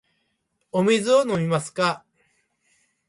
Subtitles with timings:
[0.71, 2.03] お水を飲みますか。